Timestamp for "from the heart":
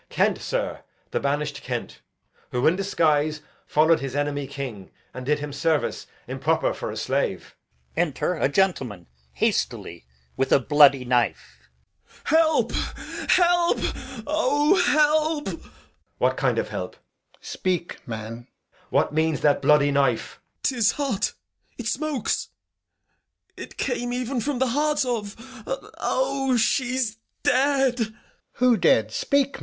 24.41-25.05